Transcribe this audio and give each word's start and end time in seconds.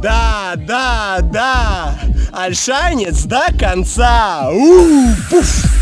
Да, 0.00 0.54
да, 0.56 1.18
да, 1.22 1.94
альшанец 2.32 3.24
до 3.24 3.46
конца. 3.58 4.48
У, 4.52 5.08
пуф. 5.28 5.77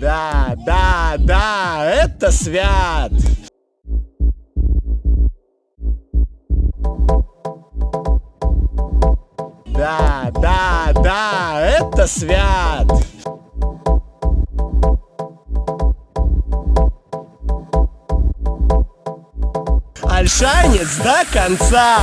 Да, 0.00 0.54
да, 0.56 1.16
да, 1.18 1.84
это 1.84 2.32
свят. 2.32 3.12
Да, 9.66 10.30
да, 10.40 10.92
да, 10.94 11.60
это 11.60 12.06
свят. 12.06 12.90
Альшанец 20.02 20.96
до 21.04 21.24
конца. 21.30 21.98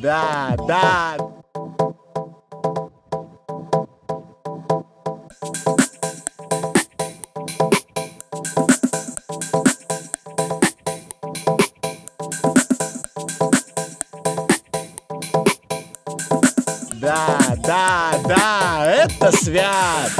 Да, 0.00 0.56
да. 0.66 1.16
Да, 16.94 17.38
да, 17.62 18.12
да, 18.26 18.86
это 18.86 19.36
свят. 19.36 20.10